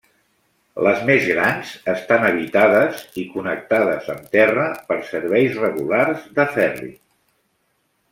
[0.85, 6.91] Les més grans estan habitades, i connectades amb terra per serveis regulars de ferri.